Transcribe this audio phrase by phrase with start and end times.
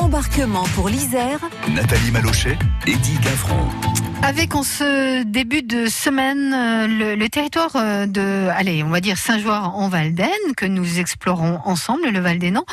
[0.00, 1.38] Embarquement pour l'Isère,
[1.72, 3.68] Nathalie Malochet, Eddie Gavran.
[4.26, 9.02] Avec en ce début de semaine euh, le, le territoire euh, de, allez, on va
[9.02, 12.64] dire Saint-Joire en Valdaine que nous explorons ensemble, le Val des Nans.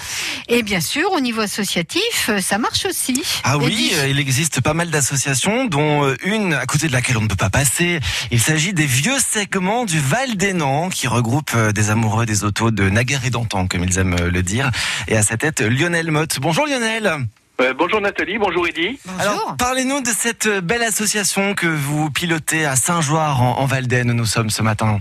[0.48, 3.22] Et bien sûr, au niveau associatif, euh, ça marche aussi.
[3.44, 7.28] Ah oui, il existe pas mal d'associations, dont une à côté de laquelle on ne
[7.28, 8.00] peut pas passer.
[8.32, 12.72] Il s'agit des vieux segments du Val des Nans, qui regroupent des amoureux des autos
[12.72, 14.72] de naguère et d'antan, comme ils aiment le dire.
[15.10, 16.40] Et à sa tête, Lionel Motte.
[16.40, 17.28] Bonjour Lionel.
[17.60, 19.00] Euh, bonjour Nathalie, bonjour Eddy.
[19.20, 24.10] Alors, parlez-nous de cette euh, belle association que vous pilotez à Saint-Joire en, en Valdaine,
[24.12, 25.00] où nous sommes ce matin.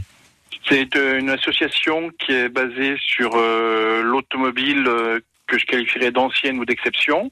[0.68, 6.58] C'est euh, une association qui est basée sur euh, l'automobile euh, que je qualifierais d'ancienne
[6.58, 7.30] ou d'exception,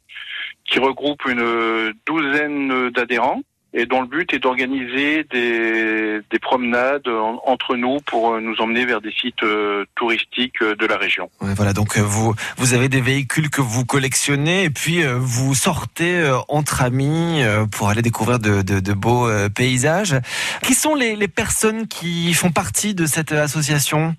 [0.64, 3.42] qui regroupe une douzaine d'adhérents
[3.74, 8.56] et dont le but est d'organiser des, des promenades en- entre nous pour euh, nous
[8.60, 11.28] emmener vers des sites euh, touristiques euh, de la région.
[11.42, 15.54] Ouais, voilà, donc vous vous avez des véhicules que vous collectionnez et puis euh, vous
[15.54, 17.42] sortez euh, entre amis
[17.72, 20.16] pour aller découvrir de, de, de beaux paysages.
[20.62, 24.14] Qui sont les, les personnes qui font partie de cette association?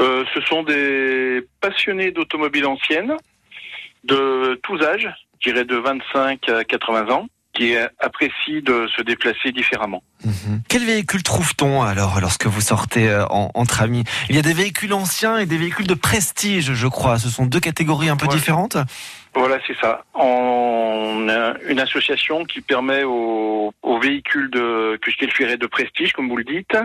[0.00, 3.14] Euh, ce sont des passionnés d'automobiles anciennes
[4.04, 5.08] de tous âges,
[5.40, 7.26] je dirais de 25 à 80 ans,
[7.58, 10.02] qui apprécient de se déplacer différemment.
[10.68, 14.04] Quel véhicule trouve-t-on alors lorsque vous sortez euh, en- entre amis?
[14.28, 17.18] Il y a des véhicules anciens et des véhicules de prestige, je crois.
[17.18, 18.34] Ce sont deux catégories un peu Ouais.
[18.34, 18.76] différentes.
[19.34, 20.04] Voilà, c'est ça.
[20.14, 26.36] On a une association qui permet aux, aux véhicules de, que de prestige, comme vous
[26.36, 26.76] le dites,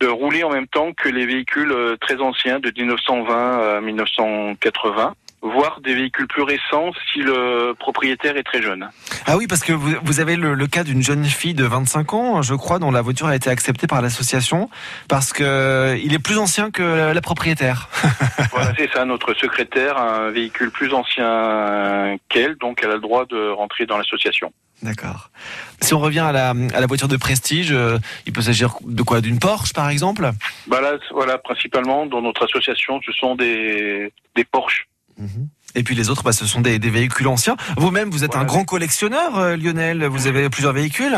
[0.00, 5.14] de rouler en même temps que les véhicules euh, très anciens de 1920 à 1980,
[5.42, 8.88] voire des véhicules plus récents si le propriétaire est très jeune.
[9.26, 12.14] Ah oui, parce que vous, vous avez le, le cas d'une jeune fille de 25
[12.14, 14.70] ans, je crois, dont la voiture a été acceptée par l'association
[15.08, 17.88] parce que euh, il est plus ancien que la, la propriétaire.
[18.52, 19.04] Voilà, c'est ça.
[19.04, 23.86] Notre secrétaire a un véhicule plus ancien qu'elle, donc elle a le droit de rentrer
[23.86, 24.52] dans l'association.
[24.82, 25.30] D'accord.
[25.80, 29.02] Si on revient à la, à la voiture de prestige, euh, il peut s'agir de
[29.02, 29.20] quoi?
[29.20, 30.30] D'une Porsche, par exemple?
[30.66, 34.86] Bah là, voilà, principalement dans notre association, ce sont des, des Porsche.
[35.74, 37.56] Et puis les autres, bah, ce sont des, des véhicules anciens.
[37.76, 38.44] Vous-même, vous êtes Voilà.
[38.44, 40.04] un grand collectionneur, euh, Lionel.
[40.04, 41.16] Vous avez plusieurs véhicules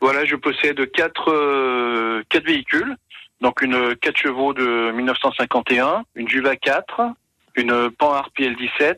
[0.00, 2.96] Voilà, je possède quatre, euh, quatre véhicules.
[3.40, 7.00] Donc une 4 chevaux de 1951, une Juva 4,
[7.56, 8.96] une Panhard PL17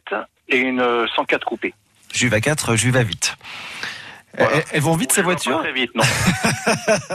[0.50, 0.84] et une
[1.16, 1.74] 104 coupée.
[2.14, 3.36] Juve à 4, Juve à 8.
[4.38, 4.56] Voilà.
[4.72, 6.02] Elles, vont vite ces Pas voitures Très vite, non.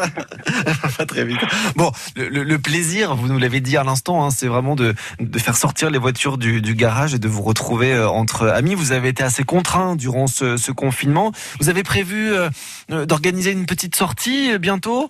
[0.98, 1.40] Pas très vite.
[1.76, 5.56] Bon, le, plaisir, vous nous l'avez dit à l'instant, hein, c'est vraiment de, de faire
[5.56, 8.76] sortir les voitures du, du garage et de vous retrouver euh, entre amis.
[8.76, 11.32] Vous avez été assez contraint durant ce, ce confinement.
[11.60, 12.50] Vous avez prévu euh,
[12.92, 15.10] euh, d'organiser une petite sortie euh, bientôt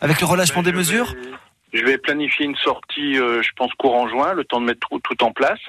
[0.00, 1.14] avec le relâchement des Je mesures?
[1.72, 4.88] vais- Je vais planifier une sortie, euh, je pense, courant juin, le temps de mettre
[4.88, 5.60] tout, tout en place.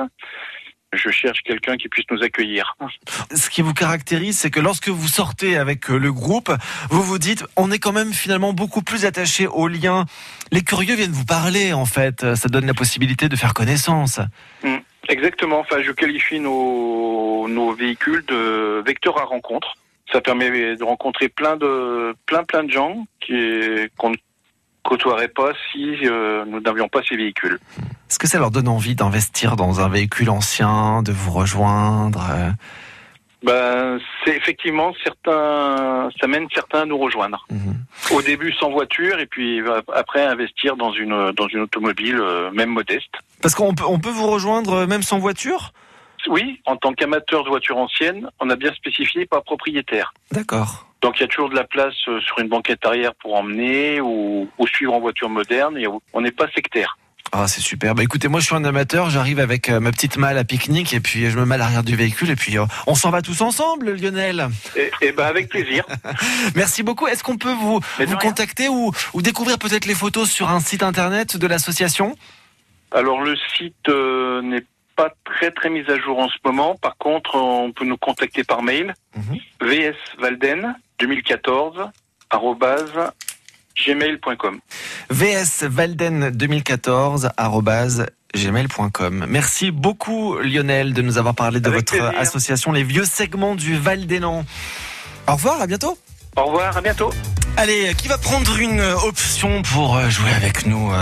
[0.94, 2.76] Je cherche quelqu'un qui puisse nous accueillir.
[3.34, 6.52] Ce qui vous caractérise, c'est que lorsque vous sortez avec euh, le groupe,
[6.90, 10.06] vous vous dites, on est quand même finalement beaucoup plus attaché aux liens.
[10.52, 12.36] Les curieux viennent vous parler, en fait.
[12.36, 14.20] Ça donne la possibilité de faire connaissance.
[15.10, 15.60] Exactement.
[15.60, 19.76] Enfin, je qualifie nos, nos véhicules de vecteurs à rencontre.
[20.12, 23.34] Ça permet de rencontrer plein de plein plein de gens qui
[23.98, 24.16] qu'on ne
[24.84, 27.60] côtoierait pas si euh, nous n'avions pas ces véhicules.
[28.10, 32.50] Est-ce que ça leur donne envie d'investir dans un véhicule ancien, de vous rejoindre euh?
[33.44, 37.46] Ben, c'est effectivement certains, ça mène certains à nous rejoindre.
[37.52, 37.76] Mhm.
[38.12, 42.52] Au début sans voiture et puis euh, après investir dans une dans une automobile euh,
[42.52, 43.14] même modeste.
[43.42, 45.74] Parce qu'on peut, on peut vous rejoindre même sans voiture?
[46.28, 50.14] Oui, en tant qu'amateur de voitures anciennes, on a bien spécifié pas propriétaire.
[50.32, 50.88] D'accord.
[51.04, 54.02] Donc il y a toujours de la place euh, sur une banquette arrière pour emmener
[54.02, 56.98] ou, ou suivre en voiture moderne et on n'est pas sectaire.
[57.36, 57.96] Ah, c'est super.
[57.96, 60.94] Bah écoutez, moi je suis un amateur, j'arrive avec euh, ma petite malle à pique-nique
[60.94, 63.22] et puis je me mets à l'arrière du véhicule et puis euh, on s'en va
[63.22, 64.48] tous ensemble, Lionel.
[64.76, 65.84] Et, et ben avec plaisir.
[66.56, 67.08] Merci beaucoup.
[67.08, 70.84] Est-ce qu'on peut vous, vous contacter ou, ou découvrir peut-être les photos sur un site
[70.84, 72.16] internet de l'association?
[72.92, 74.64] Alors le site euh, n'est
[74.96, 76.76] pas très très mis à jour en ce moment.
[76.76, 79.38] Par contre, on peut nous contacter par mail Mhm.
[79.62, 81.90] vsvalden 2014
[82.30, 82.92] arobase
[83.76, 84.60] gmail.com.
[85.10, 87.30] vsvalden 2014
[88.36, 89.26] gmail.com.
[89.28, 92.20] Merci beaucoup Lionel de nous avoir parlé de Avec votre plaisir.
[92.20, 94.44] association Les Vieux Segments du Val des Nans.
[95.28, 95.98] Au revoir, à bientôt.
[96.36, 97.12] Au revoir, à bientôt.
[97.58, 100.96] Allez, qui va prendre une option pour jouer avec nous euh,